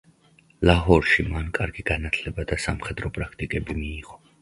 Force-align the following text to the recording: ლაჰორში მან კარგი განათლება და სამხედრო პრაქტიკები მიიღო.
ლაჰორში 0.69 1.27
მან 1.27 1.53
კარგი 1.59 1.87
განათლება 1.91 2.49
და 2.55 2.61
სამხედრო 2.67 3.15
პრაქტიკები 3.19 3.83
მიიღო. 3.87 4.25